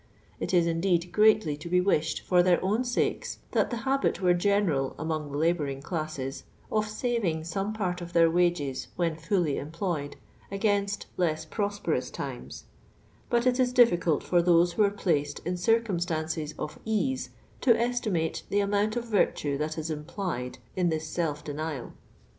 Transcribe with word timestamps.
It 0.39 0.51
is, 0.51 0.65
in 0.65 0.81
deed, 0.81 1.11
preatly 1.13 1.59
to 1.59 1.69
be 1.69 1.79
wished, 1.79 2.21
for 2.21 2.41
their 2.41 2.59
own 2.65 2.83
sakes, 2.83 3.37
that 3.51 3.69
the 3.69 3.77
habit 3.85 4.19
were 4.19 4.33
general 4.33 4.95
among 4.97 5.31
the 5.31 5.37
labouring 5.37 5.77
I 5.77 5.81
classes 5.81 6.43
of 6.71 6.87
saving 6.87 7.43
some 7.43 7.71
p;irt 7.71 8.01
of 8.01 8.11
their 8.11 8.27
watjea 8.27 8.87
when 8.95 9.15
\ 9.15 9.15
fully 9.15 9.59
employed, 9.59 10.15
ai^aiuht 10.51 11.05
less 11.17 11.45
prosperous 11.45 12.09
times; 12.09 12.63
but 13.29 13.45
i 13.45 13.51
it 13.51 13.59
is 13.59 13.71
difficult 13.71 14.23
for 14.23 14.41
those 14.41 14.73
who 14.73 14.81
are 14.83 14.89
placed 14.89 15.37
in 15.45 15.55
circum 15.55 15.97
j 15.97 16.01
stances 16.01 16.55
of 16.57 16.79
ease 16.83 17.29
to 17.61 17.71
inthiwfe 17.75 18.41
tlu 18.49 18.63
amount 18.63 18.95
of 18.95 19.05
virti'e 19.05 19.59
ih(U 19.59 19.77
is 19.77 19.91
imitfiful 19.91 20.57
in 20.75 20.89
this 20.89 21.05
JtfiJjift'.nial. 21.15 21.91